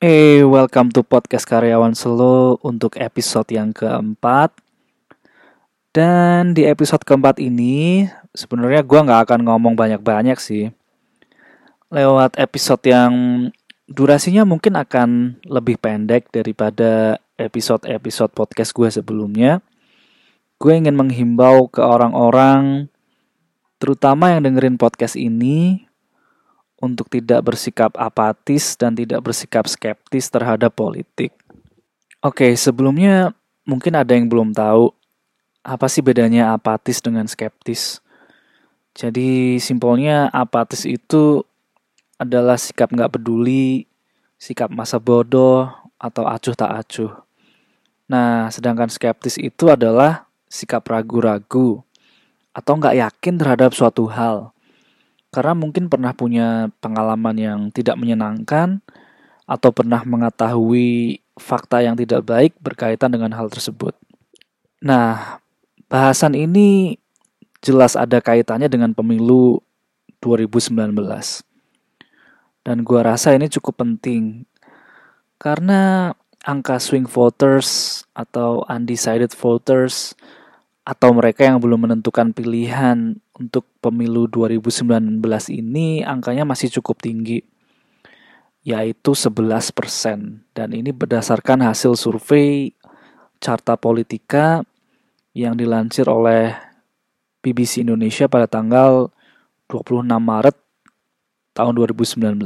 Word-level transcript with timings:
Hey, 0.00 0.40
welcome 0.40 0.88
to 0.96 1.04
podcast 1.04 1.44
karyawan 1.44 1.92
solo 1.92 2.56
untuk 2.64 2.96
episode 2.96 3.52
yang 3.52 3.68
keempat. 3.68 4.48
Dan 5.92 6.56
di 6.56 6.64
episode 6.64 7.04
keempat 7.04 7.36
ini, 7.36 8.08
sebenarnya 8.32 8.80
gue 8.80 8.96
nggak 8.96 9.28
akan 9.28 9.44
ngomong 9.44 9.76
banyak-banyak 9.76 10.40
sih. 10.40 10.72
Lewat 11.92 12.40
episode 12.40 12.80
yang 12.88 13.12
durasinya 13.92 14.48
mungkin 14.48 14.80
akan 14.80 15.36
lebih 15.44 15.76
pendek 15.76 16.32
daripada 16.32 17.20
episode-episode 17.36 18.32
podcast 18.32 18.72
gue 18.72 18.88
sebelumnya. 18.88 19.60
Gue 20.56 20.80
ingin 20.80 20.96
menghimbau 20.96 21.68
ke 21.68 21.84
orang-orang, 21.84 22.88
terutama 23.76 24.32
yang 24.32 24.48
dengerin 24.48 24.80
podcast 24.80 25.20
ini, 25.20 25.84
untuk 26.80 27.12
tidak 27.12 27.44
bersikap 27.44 27.92
apatis 28.00 28.74
dan 28.74 28.96
tidak 28.96 29.20
bersikap 29.20 29.68
skeptis 29.68 30.32
terhadap 30.32 30.72
politik. 30.72 31.36
Oke, 32.24 32.56
sebelumnya 32.56 33.36
mungkin 33.68 33.94
ada 33.94 34.16
yang 34.16 34.26
belum 34.26 34.56
tahu 34.56 34.90
apa 35.60 35.86
sih 35.92 36.00
bedanya 36.00 36.56
apatis 36.56 37.04
dengan 37.04 37.28
skeptis. 37.28 38.00
Jadi 38.96 39.60
simpelnya 39.60 40.32
apatis 40.32 40.88
itu 40.88 41.44
adalah 42.16 42.56
sikap 42.56 42.90
nggak 42.90 43.20
peduli, 43.20 43.84
sikap 44.40 44.72
masa 44.72 44.96
bodoh, 44.96 45.68
atau 46.00 46.24
acuh 46.24 46.56
tak 46.56 46.72
acuh. 46.72 47.12
Nah, 48.08 48.48
sedangkan 48.48 48.88
skeptis 48.88 49.36
itu 49.36 49.68
adalah 49.68 50.26
sikap 50.50 50.82
ragu-ragu 50.88 51.84
atau 52.50 52.72
nggak 52.74 52.98
yakin 52.98 53.34
terhadap 53.38 53.70
suatu 53.70 54.10
hal 54.10 54.50
karena 55.30 55.54
mungkin 55.54 55.86
pernah 55.86 56.10
punya 56.10 56.70
pengalaman 56.82 57.36
yang 57.38 57.60
tidak 57.70 57.94
menyenangkan 57.94 58.82
atau 59.46 59.70
pernah 59.70 60.02
mengetahui 60.02 61.22
fakta 61.38 61.82
yang 61.82 61.94
tidak 61.94 62.22
baik 62.26 62.52
berkaitan 62.58 63.10
dengan 63.10 63.34
hal 63.34 63.50
tersebut. 63.50 63.94
Nah, 64.82 65.38
bahasan 65.86 66.34
ini 66.34 66.98
jelas 67.62 67.94
ada 67.94 68.18
kaitannya 68.18 68.66
dengan 68.66 68.94
pemilu 68.94 69.62
2019. 70.22 70.94
Dan 72.60 72.84
gua 72.84 73.14
rasa 73.14 73.32
ini 73.32 73.48
cukup 73.48 73.80
penting 73.80 74.44
karena 75.40 76.12
angka 76.44 76.76
swing 76.76 77.08
voters 77.08 78.02
atau 78.12 78.64
undecided 78.68 79.32
voters 79.32 80.12
atau 80.84 81.12
mereka 81.16 81.48
yang 81.48 81.60
belum 81.60 81.88
menentukan 81.88 82.36
pilihan 82.36 83.16
untuk 83.40 83.64
pemilu 83.80 84.28
2019 84.28 85.24
ini 85.48 86.04
angkanya 86.04 86.44
masih 86.44 86.68
cukup 86.78 87.00
tinggi 87.00 87.40
yaitu 88.60 89.16
11% 89.16 89.72
dan 90.52 90.68
ini 90.76 90.92
berdasarkan 90.92 91.64
hasil 91.64 91.96
survei 91.96 92.76
Carta 93.40 93.80
Politika 93.80 94.60
yang 95.32 95.56
dilansir 95.56 96.04
oleh 96.12 96.52
BBC 97.40 97.80
Indonesia 97.80 98.28
pada 98.28 98.44
tanggal 98.44 99.08
26 99.72 100.04
Maret 100.04 100.56
tahun 101.56 101.72
2019. 101.72 102.36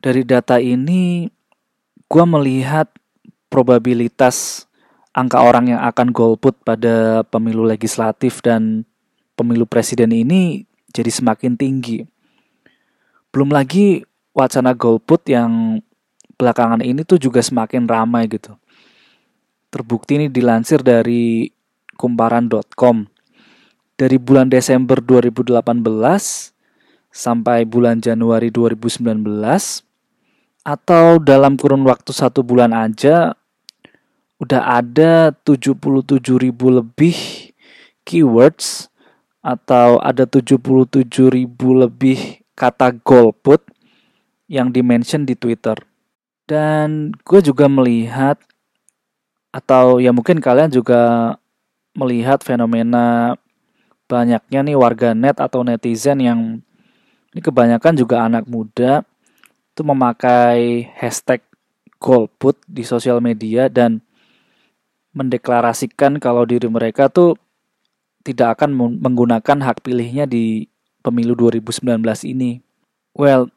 Dari 0.00 0.22
data 0.24 0.56
ini, 0.56 1.28
gue 2.08 2.24
melihat 2.24 2.88
probabilitas 3.52 4.64
angka 5.12 5.44
orang 5.44 5.76
yang 5.76 5.82
akan 5.84 6.08
golput 6.08 6.56
pada 6.64 7.20
pemilu 7.28 7.68
legislatif 7.68 8.40
dan 8.40 8.88
pemilu 9.40 9.64
presiden 9.64 10.12
ini 10.12 10.68
jadi 10.92 11.08
semakin 11.08 11.56
tinggi. 11.56 12.04
Belum 13.32 13.48
lagi 13.48 14.04
wacana 14.36 14.76
golput 14.76 15.24
yang 15.32 15.80
belakangan 16.36 16.84
ini 16.84 17.00
tuh 17.08 17.16
juga 17.16 17.40
semakin 17.40 17.88
ramai 17.88 18.28
gitu. 18.28 18.52
Terbukti 19.72 20.20
ini 20.20 20.26
dilansir 20.28 20.84
dari 20.84 21.48
kumparan.com. 21.96 23.08
Dari 23.96 24.16
bulan 24.20 24.52
Desember 24.52 25.00
2018 25.00 25.60
sampai 27.08 27.64
bulan 27.64 28.00
Januari 28.00 28.52
2019 28.52 29.24
atau 30.60 31.16
dalam 31.20 31.56
kurun 31.56 31.84
waktu 31.88 32.12
satu 32.12 32.44
bulan 32.44 32.72
aja 32.76 33.32
udah 34.40 34.80
ada 34.80 35.32
77 35.44 36.20
ribu 36.40 36.72
lebih 36.72 37.16
keywords 38.08 38.89
atau 39.40 39.96
ada 40.00 40.28
77 40.28 41.08
ribu 41.32 41.72
lebih 41.72 42.44
kata 42.52 42.92
golput 43.00 43.64
yang 44.48 44.68
dimention 44.68 45.24
di 45.24 45.32
Twitter. 45.32 45.76
Dan 46.44 47.14
gue 47.24 47.40
juga 47.40 47.70
melihat 47.70 48.36
atau 49.50 49.98
ya 49.98 50.14
mungkin 50.14 50.38
kalian 50.38 50.70
juga 50.70 51.34
melihat 51.96 52.42
fenomena 52.46 53.34
banyaknya 54.06 54.60
nih 54.62 54.76
warga 54.78 55.10
net 55.14 55.38
atau 55.38 55.62
netizen 55.66 56.22
yang 56.22 56.40
ini 57.30 57.40
kebanyakan 57.42 57.94
juga 57.94 58.26
anak 58.26 58.46
muda 58.46 59.06
itu 59.70 59.82
memakai 59.86 60.90
hashtag 60.98 61.42
golput 62.02 62.58
di 62.66 62.82
sosial 62.82 63.22
media 63.22 63.70
dan 63.70 64.02
mendeklarasikan 65.14 66.18
kalau 66.18 66.46
diri 66.46 66.66
mereka 66.66 67.10
tuh 67.10 67.38
tidak 68.20 68.60
akan 68.60 69.00
menggunakan 69.00 69.58
hak 69.64 69.80
pilihnya 69.84 70.28
di 70.28 70.68
pemilu 71.00 71.32
2019 71.36 72.00
ini. 72.28 72.60
Well, 73.16 73.48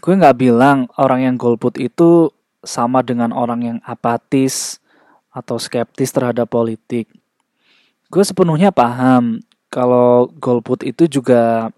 gue 0.00 0.14
nggak 0.16 0.38
bilang 0.40 0.90
orang 0.96 1.24
yang 1.24 1.36
golput 1.36 1.76
itu 1.78 2.32
sama 2.64 3.04
dengan 3.04 3.30
orang 3.30 3.60
yang 3.62 3.78
apatis 3.84 4.80
atau 5.30 5.60
skeptis 5.60 6.10
terhadap 6.10 6.48
politik. 6.48 7.06
Gue 8.08 8.24
sepenuhnya 8.24 8.72
paham 8.72 9.44
kalau 9.68 10.30
golput 10.40 10.86
itu 10.86 11.10
juga 11.10 11.68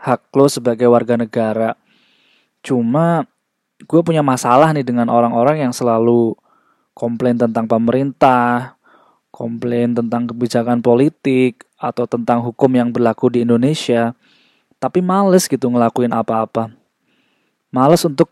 hak 0.00 0.32
lo 0.34 0.46
sebagai 0.50 0.88
warga 0.90 1.16
negara. 1.16 1.76
Cuma 2.60 3.24
gue 3.80 4.00
punya 4.04 4.20
masalah 4.20 4.72
nih 4.76 4.84
dengan 4.84 5.08
orang-orang 5.08 5.64
yang 5.64 5.72
selalu 5.72 6.36
komplain 6.92 7.40
tentang 7.40 7.64
pemerintah, 7.64 8.76
komplain 9.30 9.94
tentang 9.94 10.28
kebijakan 10.30 10.82
politik, 10.82 11.66
atau 11.80 12.04
tentang 12.04 12.44
hukum 12.44 12.68
yang 12.76 12.92
berlaku 12.92 13.32
di 13.32 13.42
Indonesia, 13.42 14.12
tapi 14.76 15.00
males 15.00 15.48
gitu 15.48 15.72
ngelakuin 15.72 16.12
apa-apa. 16.12 16.68
Males 17.72 18.04
untuk 18.04 18.28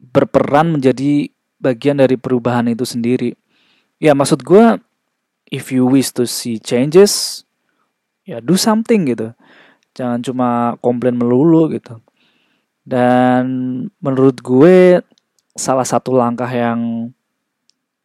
berperan 0.00 0.72
menjadi 0.72 1.28
bagian 1.60 2.00
dari 2.00 2.16
perubahan 2.16 2.64
itu 2.72 2.88
sendiri. 2.88 3.36
Ya 4.00 4.16
maksud 4.16 4.40
gue, 4.40 4.80
if 5.52 5.68
you 5.68 5.84
wish 5.84 6.12
to 6.16 6.24
see 6.24 6.56
changes, 6.56 7.44
ya 8.24 8.40
do 8.40 8.56
something 8.56 9.12
gitu. 9.12 9.36
Jangan 9.92 10.20
cuma 10.24 10.48
komplain 10.80 11.20
melulu 11.20 11.68
gitu. 11.72 12.00
Dan 12.86 13.44
menurut 14.00 14.40
gue 14.40 15.00
salah 15.56 15.84
satu 15.84 16.16
langkah 16.16 16.48
yang 16.48 17.10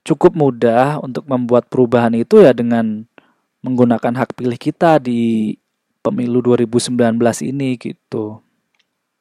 cukup 0.01 0.33
mudah 0.33 0.97
untuk 1.01 1.25
membuat 1.29 1.69
perubahan 1.69 2.13
itu 2.17 2.41
ya 2.41 2.53
dengan 2.53 3.05
menggunakan 3.61 4.17
hak 4.17 4.33
pilih 4.33 4.57
kita 4.57 4.97
di 4.97 5.55
pemilu 6.01 6.41
2019 6.41 6.97
ini 7.45 7.77
gitu. 7.77 8.41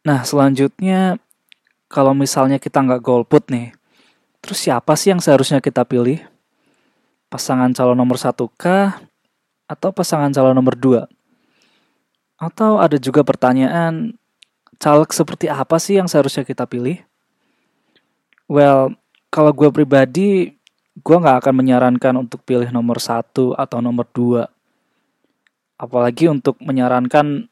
Nah 0.01 0.25
selanjutnya 0.25 1.21
kalau 1.93 2.17
misalnya 2.17 2.57
kita 2.57 2.81
nggak 2.81 3.05
golput 3.05 3.51
nih, 3.53 3.77
terus 4.41 4.65
siapa 4.65 4.97
sih 4.97 5.13
yang 5.13 5.21
seharusnya 5.21 5.61
kita 5.61 5.85
pilih? 5.85 6.23
Pasangan 7.29 7.71
calon 7.77 7.99
nomor 7.99 8.17
satu 8.17 8.49
kah? 8.49 8.99
Atau 9.69 9.95
pasangan 9.95 10.33
calon 10.33 10.57
nomor 10.57 10.75
dua? 10.75 11.07
Atau 12.41 12.81
ada 12.81 12.97
juga 12.97 13.21
pertanyaan, 13.21 14.17
caleg 14.81 15.11
seperti 15.13 15.47
apa 15.53 15.77
sih 15.77 16.01
yang 16.01 16.09
seharusnya 16.09 16.43
kita 16.43 16.65
pilih? 16.65 16.99
Well, 18.49 18.97
kalau 19.31 19.55
gue 19.55 19.71
pribadi 19.71 20.59
gue 20.99 21.17
nggak 21.17 21.47
akan 21.47 21.55
menyarankan 21.55 22.15
untuk 22.19 22.43
pilih 22.43 22.69
nomor 22.75 22.99
satu 22.99 23.55
atau 23.55 23.79
nomor 23.79 24.07
dua. 24.11 24.51
Apalagi 25.81 26.29
untuk 26.29 26.59
menyarankan 26.61 27.49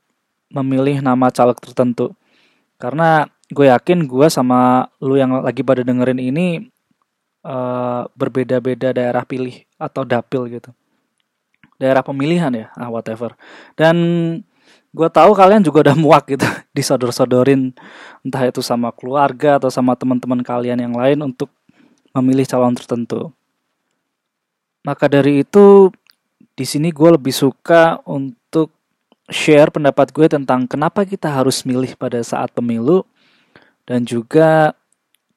memilih 0.53 1.01
nama 1.01 1.31
caleg 1.31 1.57
tertentu. 1.63 2.13
Karena 2.77 3.27
gue 3.49 3.67
yakin 3.71 4.05
gue 4.05 4.27
sama 4.29 4.91
lu 5.01 5.17
yang 5.17 5.41
lagi 5.41 5.65
pada 5.65 5.81
dengerin 5.81 6.21
ini 6.21 6.69
uh, 7.47 8.05
berbeda-beda 8.13 8.93
daerah 8.93 9.25
pilih 9.25 9.65
atau 9.81 10.05
dapil 10.05 10.47
gitu. 10.53 10.71
Daerah 11.79 12.03
pemilihan 12.03 12.51
ya, 12.51 12.67
ah 12.75 12.91
whatever. 12.91 13.39
Dan 13.79 13.97
gue 14.93 15.09
tahu 15.09 15.31
kalian 15.37 15.63
juga 15.63 15.89
udah 15.89 15.97
muak 15.97 16.25
gitu 16.33 16.49
disodor-sodorin 16.77 17.77
entah 18.25 18.43
itu 18.49 18.65
sama 18.65 18.89
keluarga 18.91 19.61
atau 19.61 19.69
sama 19.69 19.93
teman-teman 19.95 20.41
kalian 20.41 20.81
yang 20.81 20.95
lain 20.97 21.21
untuk 21.23 21.53
memilih 22.17 22.47
calon 22.49 22.75
tertentu. 22.77 23.33
Maka 24.87 25.11
dari 25.11 25.45
itu 25.45 25.93
di 26.57 26.65
sini 26.65 26.91
gue 26.91 27.11
lebih 27.15 27.35
suka 27.35 28.01
untuk 28.09 28.73
share 29.29 29.69
pendapat 29.69 30.09
gue 30.11 30.27
tentang 30.27 30.65
kenapa 30.65 31.05
kita 31.05 31.29
harus 31.29 31.63
milih 31.69 31.95
pada 32.01 32.25
saat 32.25 32.49
pemilu 32.57 33.05
dan 33.85 34.03
juga 34.09 34.73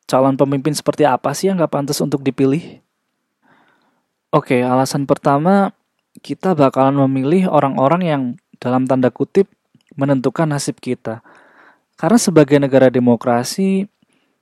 calon 0.07 0.39
pemimpin 0.39 0.71
seperti 0.71 1.03
apa 1.03 1.35
sih 1.35 1.51
yang 1.51 1.59
gak 1.59 1.71
pantas 1.71 1.99
untuk 1.99 2.23
dipilih? 2.23 2.79
Oke, 4.31 4.63
alasan 4.63 5.03
pertama 5.03 5.75
kita 6.23 6.55
bakalan 6.55 6.95
memilih 7.07 7.51
orang-orang 7.51 8.01
yang 8.03 8.21
dalam 8.63 8.87
tanda 8.87 9.11
kutip 9.11 9.51
menentukan 9.99 10.47
nasib 10.47 10.79
kita. 10.79 11.19
Karena 11.99 12.15
sebagai 12.15 12.55
negara 12.55 12.87
demokrasi, 12.87 13.90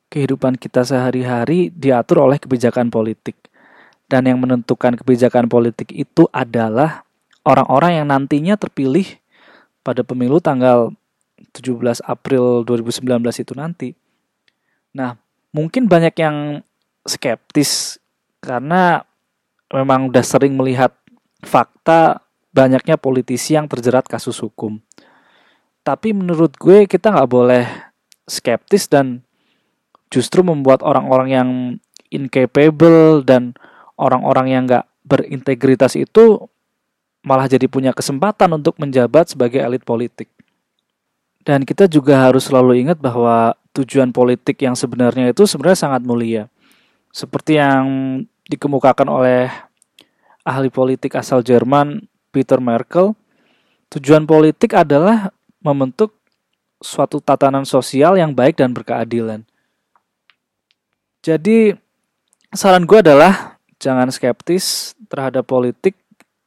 kehidupan 0.09 0.57
kita 0.57 0.81
sehari-hari 0.81 1.69
diatur 1.69 2.25
oleh 2.25 2.41
kebijakan 2.41 2.89
politik. 2.89 3.37
Dan 4.09 4.25
yang 4.25 4.41
menentukan 4.41 4.97
kebijakan 4.97 5.45
politik 5.45 5.93
itu 5.93 6.25
adalah 6.33 7.05
orang-orang 7.45 8.01
yang 8.01 8.07
nantinya 8.09 8.57
terpilih 8.57 9.05
pada 9.85 10.01
pemilu 10.01 10.41
tanggal 10.41 10.89
17 11.53 12.01
April 12.03 12.65
2019 12.65 13.05
itu 13.45 13.53
nanti. 13.53 13.89
Nah, 14.97 15.13
mungkin 15.53 15.85
banyak 15.85 16.15
yang 16.17 16.65
skeptis 17.05 18.01
karena 18.41 19.05
memang 19.69 20.09
udah 20.09 20.25
sering 20.25 20.57
melihat 20.57 20.93
fakta 21.45 22.25
banyaknya 22.49 22.97
politisi 22.97 23.53
yang 23.53 23.69
terjerat 23.69 24.09
kasus 24.09 24.41
hukum. 24.41 24.81
Tapi 25.85 26.11
menurut 26.11 26.57
gue 26.57 26.89
kita 26.89 27.13
nggak 27.13 27.29
boleh 27.29 27.65
skeptis 28.25 28.89
dan 28.89 29.23
justru 30.09 30.41
membuat 30.41 30.81
orang-orang 30.81 31.29
yang 31.29 31.49
incapable 32.09 33.21
dan 33.21 33.53
orang-orang 33.95 34.47
yang 34.49 34.63
nggak 34.65 34.85
berintegritas 35.05 35.93
itu 35.97 36.49
malah 37.21 37.45
jadi 37.45 37.65
punya 37.69 37.93
kesempatan 37.93 38.49
untuk 38.57 38.77
menjabat 38.81 39.33
sebagai 39.33 39.61
elit 39.61 39.85
politik. 39.85 40.29
Dan 41.45 41.65
kita 41.65 41.89
juga 41.89 42.29
harus 42.29 42.45
selalu 42.45 42.83
ingat 42.85 42.99
bahwa 42.99 43.57
tujuan 43.73 44.11
politik 44.11 44.59
yang 44.59 44.75
sebenarnya 44.75 45.31
itu 45.31 45.47
sebenarnya 45.47 45.79
sangat 45.89 46.01
mulia. 46.03 46.43
Seperti 47.09 47.57
yang 47.57 47.85
dikemukakan 48.49 49.07
oleh 49.09 49.49
ahli 50.45 50.69
politik 50.69 51.17
asal 51.17 51.41
Jerman 51.41 52.05
Peter 52.29 52.61
Merkel, 52.61 53.17
tujuan 53.93 54.29
politik 54.29 54.77
adalah 54.77 55.33
membentuk 55.59 56.13
suatu 56.79 57.19
tatanan 57.19 57.67
sosial 57.67 58.15
yang 58.15 58.31
baik 58.31 58.55
dan 58.59 58.71
berkeadilan. 58.71 59.48
Jadi 61.19 61.75
saran 62.55 62.87
gue 62.87 62.99
adalah 63.03 63.59
jangan 63.79 64.07
skeptis 64.11 64.95
terhadap 65.11 65.47
politik 65.47 65.95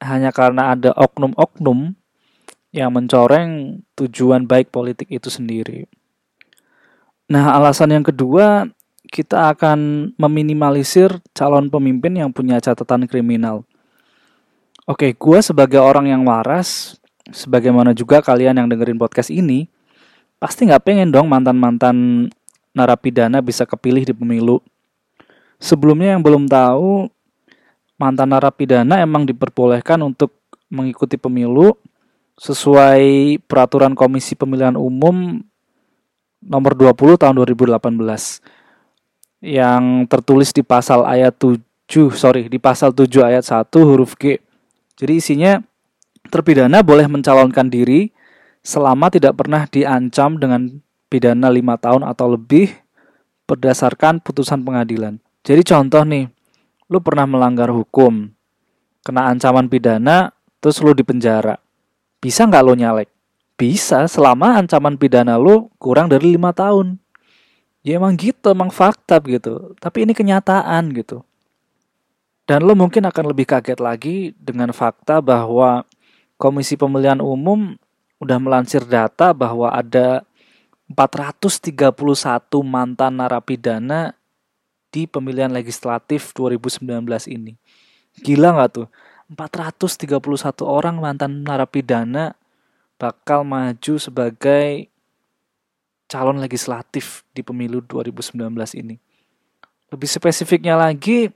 hanya 0.03 0.35
karena 0.35 0.75
ada 0.75 0.91
oknum-oknum 0.97 1.95
yang 2.73 2.91
mencoreng 2.91 3.85
tujuan 3.95 4.49
baik 4.49 4.73
politik 4.73 5.13
itu 5.13 5.29
sendiri. 5.29 5.85
Nah, 7.29 7.53
alasan 7.57 7.93
yang 7.93 8.05
kedua 8.05 8.67
kita 9.13 9.53
akan 9.53 10.13
meminimalisir 10.17 11.21
calon 11.37 11.69
pemimpin 11.69 12.17
yang 12.17 12.33
punya 12.33 12.57
catatan 12.65 13.05
kriminal. 13.05 13.69
Oke, 14.89 15.13
gue 15.15 15.39
sebagai 15.45 15.79
orang 15.79 16.09
yang 16.11 16.25
waras, 16.25 16.97
sebagaimana 17.29 17.93
juga 17.93 18.25
kalian 18.25 18.57
yang 18.57 18.69
dengerin 18.73 18.99
podcast 18.99 19.29
ini, 19.29 19.69
pasti 20.41 20.67
nggak 20.67 20.83
pengen 20.83 21.13
dong 21.13 21.29
mantan-mantan 21.29 22.27
narapidana 22.73 23.41
bisa 23.45 23.69
kepilih 23.69 24.05
di 24.05 24.13
pemilu. 24.17 24.61
Sebelumnya 25.63 26.19
yang 26.19 26.23
belum 26.25 26.51
tahu, 26.51 27.07
mantan 28.01 28.35
narapidana 28.35 28.99
emang 28.99 29.29
diperbolehkan 29.29 30.03
untuk 30.03 30.35
mengikuti 30.73 31.21
pemilu 31.21 31.77
sesuai 32.41 33.39
peraturan 33.45 33.95
Komisi 33.95 34.35
Pemilihan 34.35 34.75
Umum 34.75 35.45
nomor 36.43 36.73
20 36.75 37.23
tahun 37.23 37.35
2018 37.39 37.79
yang 39.43 40.07
tertulis 40.11 40.51
di 40.51 40.67
pasal 40.67 41.07
ayat 41.07 41.39
7, 41.39 41.61
sorry, 42.15 42.51
di 42.51 42.59
pasal 42.59 42.91
7 42.91 43.07
ayat 43.23 43.47
1 43.47 43.71
huruf 43.87 44.19
G. 44.19 44.43
Jadi 44.99 45.13
isinya 45.19 45.63
terpidana 46.31 46.83
boleh 46.83 47.07
mencalonkan 47.07 47.71
diri 47.71 48.11
selama 48.63 49.11
tidak 49.11 49.39
pernah 49.39 49.67
diancam 49.67 50.39
dengan 50.39 50.83
pidana 51.13 51.53
5 51.53 51.61
tahun 51.85 52.03
atau 52.09 52.33
lebih 52.33 52.73
berdasarkan 53.45 54.25
putusan 54.25 54.65
pengadilan. 54.65 55.21
Jadi 55.45 55.61
contoh 55.69 56.01
nih, 56.09 56.33
lu 56.89 57.05
pernah 57.05 57.29
melanggar 57.29 57.69
hukum, 57.69 58.33
kena 59.05 59.29
ancaman 59.29 59.69
pidana, 59.69 60.33
terus 60.65 60.81
lu 60.81 60.97
dipenjara. 60.97 61.61
Bisa 62.17 62.49
nggak 62.49 62.65
lu 62.65 62.73
nyalek? 62.73 63.13
Bisa 63.61 64.09
selama 64.09 64.57
ancaman 64.57 64.97
pidana 64.97 65.37
lu 65.37 65.69
kurang 65.77 66.09
dari 66.09 66.33
lima 66.33 66.57
tahun 66.57 67.03
ya 67.83 67.99
emang 67.99 68.15
gitu 68.15 68.55
emang 68.55 68.71
fakta 68.71 69.19
gitu 69.27 69.75
tapi 69.83 70.07
ini 70.07 70.15
kenyataan 70.15 70.95
gitu 70.95 71.27
dan 72.47 72.63
lo 72.63 72.75
mungkin 72.79 73.07
akan 73.07 73.25
lebih 73.35 73.47
kaget 73.47 73.79
lagi 73.83 74.17
dengan 74.39 74.71
fakta 74.71 75.23
bahwa 75.23 75.87
Komisi 76.39 76.75
Pemilihan 76.75 77.23
Umum 77.23 77.79
udah 78.19 78.39
melansir 78.43 78.83
data 78.83 79.31
bahwa 79.31 79.71
ada 79.71 80.27
431 80.93 81.89
mantan 82.61 83.13
narapidana 83.17 84.13
di 84.93 85.09
pemilihan 85.09 85.49
legislatif 85.49 86.37
2019 86.37 86.85
ini. 87.33 87.57
Gila 88.21 88.53
nggak 88.61 88.71
tuh? 88.77 88.89
431 89.33 90.21
orang 90.69 91.01
mantan 91.01 91.41
narapidana 91.41 92.37
bakal 93.01 93.43
maju 93.49 93.97
sebagai 93.97 94.93
calon 96.13 96.37
legislatif 96.37 97.25
di 97.33 97.41
pemilu 97.41 97.81
2019 97.81 98.37
ini. 98.77 99.01
Lebih 99.89 100.09
spesifiknya 100.09 100.77
lagi, 100.77 101.33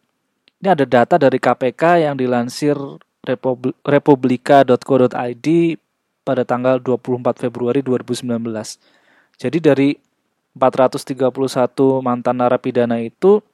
ini 0.60 0.68
ada 0.68 0.84
data 0.84 1.16
dari 1.16 1.40
KPK 1.40 2.04
yang 2.04 2.14
dilansir 2.20 2.76
republika.co.id 3.84 5.48
pada 6.26 6.42
tanggal 6.44 6.76
24 6.78 7.48
Februari 7.48 7.80
2019. 7.80 8.36
Jadi 9.36 9.58
dari 9.60 9.88
431 10.56 11.32
mantan 12.00 12.36
narapidana 12.40 12.96
itu 13.04 13.44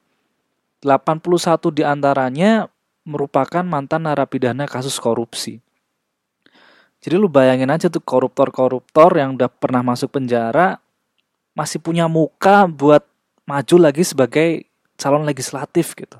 81 0.79 1.75
di 1.75 1.83
antaranya 1.83 2.71
merupakan 3.03 3.63
mantan 3.63 4.07
narapidana 4.07 4.63
kasus 4.67 4.95
korupsi. 4.99 5.59
Jadi 7.03 7.19
lu 7.19 7.27
bayangin 7.27 7.67
aja 7.67 7.91
tuh 7.91 7.99
koruptor-koruptor 7.99 9.19
yang 9.19 9.35
udah 9.35 9.51
pernah 9.51 9.83
masuk 9.83 10.15
penjara 10.15 10.79
masih 11.51 11.83
punya 11.83 12.07
muka 12.07 12.65
buat 12.65 13.03
maju 13.43 13.75
lagi 13.77 14.07
sebagai 14.07 14.65
calon 14.95 15.27
legislatif 15.27 15.93
gitu. 15.93 16.17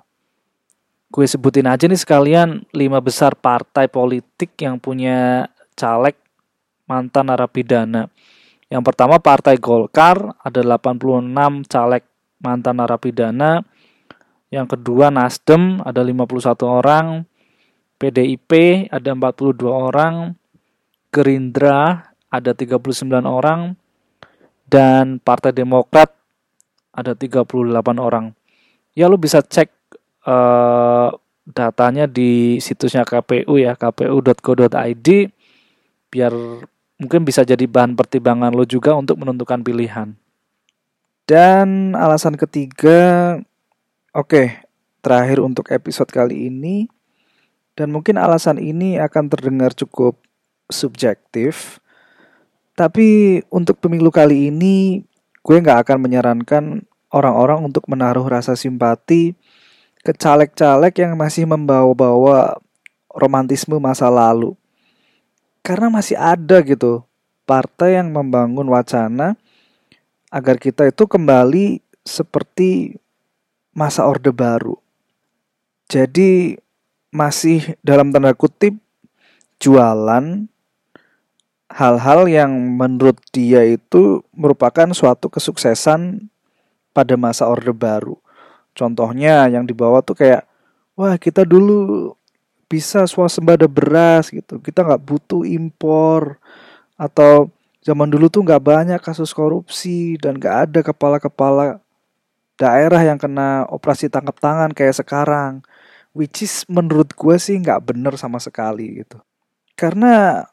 Gue 1.08 1.24
sebutin 1.30 1.70
aja 1.70 1.86
nih 1.86 1.98
sekalian 1.98 2.66
lima 2.74 2.98
besar 3.00 3.38
partai 3.38 3.88
politik 3.88 4.58
yang 4.60 4.76
punya 4.76 5.48
caleg 5.78 6.18
mantan 6.90 7.30
narapidana. 7.30 8.10
Yang 8.74 8.90
pertama 8.90 9.22
Partai 9.22 9.62
Golkar 9.62 10.34
ada 10.42 10.60
86 10.66 11.70
caleg 11.70 12.02
mantan 12.42 12.82
narapidana. 12.82 13.62
Yang 14.50 14.74
kedua 14.74 15.14
Nasdem 15.14 15.78
ada 15.86 16.02
51 16.02 16.58
orang. 16.66 17.22
PDIP 18.02 18.52
ada 18.90 19.14
42 19.14 19.70
orang. 19.70 20.34
Gerindra 21.14 22.10
ada 22.34 22.58
39 22.58 22.82
orang 23.30 23.78
dan 24.66 25.22
Partai 25.22 25.54
Demokrat 25.54 26.10
ada 26.90 27.14
38 27.14 27.46
orang. 28.02 28.34
Ya 28.98 29.06
lu 29.06 29.22
bisa 29.22 29.46
cek 29.46 29.70
uh, 30.26 31.14
datanya 31.46 32.10
di 32.10 32.58
situsnya 32.58 33.06
KPU 33.06 33.62
ya, 33.62 33.78
kpu.go.id 33.78 35.08
biar 36.10 36.34
mungkin 37.04 37.28
bisa 37.28 37.44
jadi 37.44 37.68
bahan 37.68 38.00
pertimbangan 38.00 38.56
lo 38.56 38.64
juga 38.64 38.96
untuk 38.96 39.20
menentukan 39.20 39.60
pilihan. 39.60 40.16
Dan 41.28 42.00
alasan 42.00 42.40
ketiga, 42.40 43.36
oke, 44.16 44.28
okay, 44.28 44.48
terakhir 45.04 45.44
untuk 45.44 45.68
episode 45.76 46.08
kali 46.08 46.48
ini 46.48 46.88
dan 47.76 47.92
mungkin 47.92 48.16
alasan 48.16 48.56
ini 48.56 48.96
akan 49.04 49.28
terdengar 49.28 49.76
cukup 49.76 50.16
subjektif 50.72 51.84
tapi 52.74 53.40
untuk 53.54 53.78
pemilu 53.78 54.10
kali 54.10 54.50
ini 54.50 55.06
gue 55.46 55.58
nggak 55.62 55.86
akan 55.86 55.98
menyarankan 56.02 56.64
orang-orang 57.14 57.70
untuk 57.70 57.86
menaruh 57.86 58.26
rasa 58.26 58.58
simpati 58.58 59.38
ke 60.02 60.12
caleg-caleg 60.18 60.94
yang 60.98 61.14
masih 61.14 61.46
membawa-bawa 61.46 62.58
romantisme 63.14 63.78
masa 63.78 64.10
lalu. 64.10 64.58
Karena 65.64 65.88
masih 65.88 66.20
ada 66.20 66.60
gitu 66.60 67.08
partai 67.48 67.96
yang 67.96 68.12
membangun 68.12 68.68
wacana 68.68 69.40
agar 70.28 70.60
kita 70.60 70.92
itu 70.92 71.08
kembali 71.08 71.80
seperti 72.04 73.00
masa 73.72 74.04
Orde 74.04 74.36
Baru. 74.36 74.76
Jadi 75.88 76.60
masih 77.16 77.80
dalam 77.80 78.12
tanda 78.12 78.36
kutip 78.36 78.76
jualan 79.62 80.52
hal-hal 81.72 82.22
yang 82.28 82.52
menurut 82.76 83.18
dia 83.32 83.64
itu 83.64 84.22
merupakan 84.36 84.92
suatu 84.92 85.32
kesuksesan 85.32 86.28
pada 86.92 87.16
masa 87.16 87.48
Orde 87.48 87.72
Baru. 87.72 88.20
Contohnya 88.76 89.48
yang 89.48 89.64
dibawa 89.64 90.02
tuh 90.04 90.18
kayak, 90.18 90.44
wah 90.98 91.16
kita 91.18 91.46
dulu 91.46 92.12
bisa 92.74 93.06
swasembada 93.06 93.70
beras 93.70 94.34
gitu, 94.34 94.58
kita 94.58 94.82
nggak 94.82 95.04
butuh 95.06 95.46
impor. 95.46 96.42
Atau 96.98 97.54
zaman 97.86 98.10
dulu 98.10 98.34
tuh 98.34 98.42
nggak 98.42 98.64
banyak 98.64 99.00
kasus 99.06 99.30
korupsi 99.30 100.18
dan 100.18 100.42
nggak 100.42 100.56
ada 100.70 100.80
kepala-kepala 100.82 101.78
daerah 102.58 103.02
yang 103.06 103.22
kena 103.22 103.70
operasi 103.70 104.10
tangkap 104.10 104.42
tangan 104.42 104.74
kayak 104.74 104.98
sekarang. 104.98 105.62
Which 106.18 106.42
is 106.42 106.66
menurut 106.66 107.14
gue 107.14 107.36
sih 107.38 107.62
nggak 107.62 107.94
bener 107.94 108.18
sama 108.18 108.42
sekali 108.42 109.06
gitu. 109.06 109.22
Karena 109.78 110.46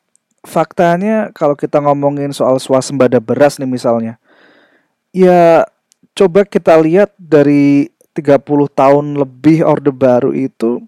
faktanya 0.45 1.33
kalau 1.37 1.53
kita 1.57 1.81
ngomongin 1.85 2.33
soal 2.33 2.57
swasembada 2.57 3.21
beras 3.21 3.61
nih 3.61 3.69
misalnya 3.69 4.17
ya 5.13 5.69
coba 6.17 6.49
kita 6.49 6.81
lihat 6.81 7.13
dari 7.21 7.93
30 8.17 8.41
tahun 8.73 9.07
lebih 9.21 9.63
orde 9.63 9.93
baru 9.93 10.33
itu 10.35 10.83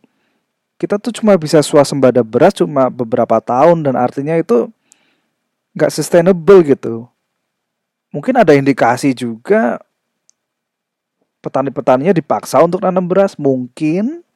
kita 0.82 0.98
tuh 0.98 1.14
cuma 1.14 1.38
bisa 1.38 1.62
swasembada 1.62 2.26
beras 2.26 2.58
cuma 2.58 2.90
beberapa 2.90 3.38
tahun 3.38 3.86
dan 3.86 3.94
artinya 3.94 4.34
itu 4.34 4.66
nggak 5.78 5.94
sustainable 5.94 6.58
gitu. 6.66 7.06
Mungkin 8.10 8.34
ada 8.34 8.50
indikasi 8.50 9.14
juga 9.14 9.78
petani-petaninya 11.38 12.10
dipaksa 12.10 12.58
untuk 12.58 12.82
nanam 12.82 13.06
beras 13.06 13.38
mungkin 13.38 14.26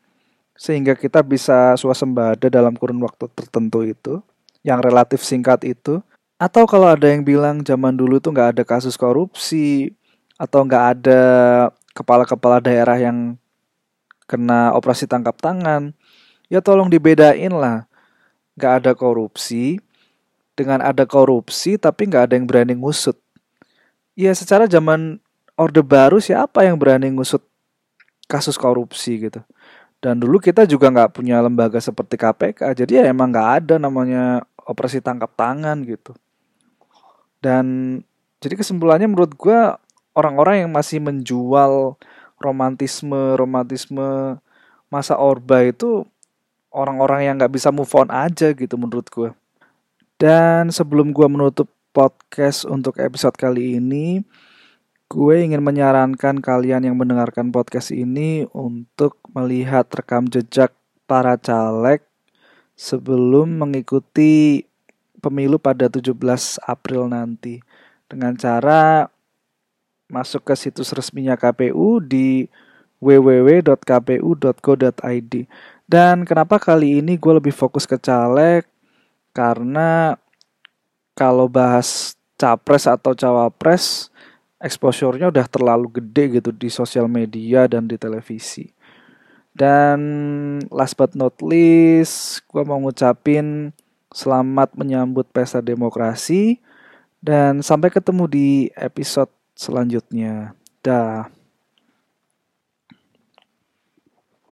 sehingga 0.55 0.95
kita 0.95 1.19
bisa 1.27 1.75
swasembada 1.75 2.47
dalam 2.47 2.79
kurun 2.79 3.03
waktu 3.03 3.27
tertentu 3.35 3.83
itu 3.83 4.23
yang 4.63 4.79
relatif 4.79 5.27
singkat 5.27 5.67
itu 5.67 5.99
atau 6.39 6.63
kalau 6.63 6.87
ada 6.95 7.11
yang 7.11 7.27
bilang 7.27 7.67
zaman 7.67 7.99
dulu 7.99 8.23
tuh 8.23 8.31
nggak 8.31 8.55
ada 8.55 8.63
kasus 8.63 8.95
korupsi 8.95 9.91
atau 10.39 10.63
nggak 10.63 10.85
ada 10.95 11.23
kepala-kepala 11.91 12.63
daerah 12.63 12.97
yang 13.03 13.35
kena 14.31 14.71
operasi 14.79 15.11
tangkap 15.11 15.35
tangan 15.43 15.91
ya 16.47 16.63
tolong 16.63 16.91
dibedain 16.91 17.53
lah 17.53 17.87
nggak 18.57 18.73
ada 18.83 18.93
korupsi 18.97 19.79
dengan 20.57 20.81
ada 20.81 21.05
korupsi 21.05 21.77
tapi 21.77 22.09
nggak 22.09 22.33
ada 22.33 22.35
yang 22.35 22.49
berani 22.49 22.75
ngusut. 22.75 23.15
Ya 24.17 24.33
secara 24.33 24.65
zaman 24.65 25.21
Orde 25.57 25.85
Baru 25.85 26.17
siapa 26.21 26.65
yang 26.65 26.81
berani 26.81 27.13
ngusut 27.13 27.45
kasus 28.27 28.57
korupsi 28.57 29.29
gitu. 29.29 29.45
Dan 30.01 30.21
dulu 30.21 30.41
kita 30.41 30.65
juga 30.69 30.93
nggak 30.93 31.17
punya 31.17 31.41
lembaga 31.41 31.81
seperti 31.81 32.21
KPK, 32.21 32.77
jadi 32.85 32.93
ya 33.01 33.05
emang 33.13 33.33
nggak 33.33 33.51
ada 33.65 33.75
namanya 33.81 34.45
operasi 34.65 35.01
tangkap 35.01 35.33
tangan 35.37 35.81
gitu. 35.85 36.13
Dan 37.41 37.99
jadi 38.41 38.61
kesimpulannya 38.61 39.09
menurut 39.09 39.33
gue 39.37 39.59
orang-orang 40.13 40.65
yang 40.65 40.71
masih 40.73 41.01
menjual 41.01 41.97
romantisme 42.37 43.37
romantisme 43.37 44.37
masa 44.93 45.17
Orba 45.17 45.65
itu 45.65 46.05
orang-orang 46.77 47.25
yang 47.25 47.35
nggak 47.41 47.57
bisa 47.57 47.73
move 47.73 47.89
on 47.97 48.13
aja 48.13 48.53
gitu 48.53 48.77
menurut 48.77 49.09
gue. 49.09 49.33
Dan 50.21 50.69
sebelum 50.69 51.17
gue 51.17 51.25
menutup 51.25 51.73
podcast 51.97 52.69
untuk 52.69 53.01
episode 53.01 53.33
kali 53.41 53.81
ini, 53.81 54.21
gue 55.09 55.35
ingin 55.41 55.65
menyarankan 55.65 56.45
kalian 56.45 56.85
yang 56.85 57.01
mendengarkan 57.01 57.49
podcast 57.49 57.89
ini 57.97 58.45
untuk 58.53 59.17
melihat 59.33 59.89
rekam 59.89 60.29
jejak 60.29 60.77
para 61.09 61.41
caleg 61.41 62.05
sebelum 62.77 63.57
mengikuti 63.57 64.69
pemilu 65.25 65.57
pada 65.57 65.89
17 65.89 66.13
April 66.69 67.09
nanti 67.09 67.65
dengan 68.05 68.37
cara 68.37 69.09
masuk 70.07 70.47
ke 70.47 70.55
situs 70.55 70.93
resminya 70.93 71.35
KPU 71.35 71.99
di 72.05 72.47
www.kpu.go.id. 73.01 73.65
Dan 75.87 76.27
kenapa 76.27 76.59
kali 76.59 76.99
ini 76.99 77.15
gue 77.15 77.33
lebih 77.39 77.55
fokus 77.55 77.87
ke 77.87 77.95
caleg? 77.99 78.67
karena 79.37 80.17
kalau 81.13 81.45
bahas 81.45 82.17
capres 82.41 82.89
atau 82.89 83.13
cawapres 83.13 84.09
exposure-nya 84.57 85.29
udah 85.29 85.45
terlalu 85.45 86.01
gede 86.01 86.41
gitu 86.41 86.49
di 86.57 86.73
sosial 86.73 87.05
media 87.05 87.69
dan 87.69 87.85
di 87.85 88.01
televisi. 88.01 88.73
Dan 89.53 90.01
last 90.73 90.97
but 90.97 91.13
not 91.13 91.37
least, 91.45 92.45
gue 92.49 92.65
mau 92.65 92.81
ngucapin 92.81 93.73
selamat 94.09 94.73
menyambut 94.81 95.29
pesta 95.29 95.61
demokrasi 95.61 96.61
dan 97.21 97.61
sampai 97.61 97.93
ketemu 97.93 98.25
di 98.29 98.49
episode 98.77 99.33
selanjutnya. 99.53 100.57
Dah. 100.81 101.36